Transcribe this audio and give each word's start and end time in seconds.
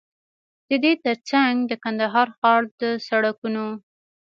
ددې 0.69 0.93
تر 1.03 1.17
څنګ 1.29 1.55
د 1.69 1.71
کندهار 1.83 2.27
ښار 2.37 2.61
د 2.81 2.81
سړکونو 3.07 3.65